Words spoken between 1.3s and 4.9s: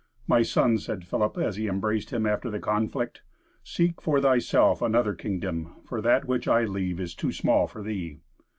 as he embraced him after the conflict, "seek for thyself